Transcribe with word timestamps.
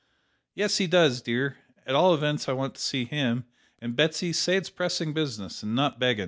"Yes 0.55 0.77
he 0.79 0.87
does, 0.87 1.21
dear; 1.21 1.57
at 1.85 1.93
all 1.93 2.15
events 2.15 2.49
I 2.49 2.53
want 2.53 2.73
to 2.73 2.81
see 2.81 3.05
him; 3.05 3.45
and, 3.77 3.95
Betsy, 3.95 4.33
say 4.33 4.57
it's 4.57 4.71
pressing 4.71 5.13
business, 5.13 5.61
and 5.61 5.75
not 5.75 5.99
beggin'." 5.99 6.19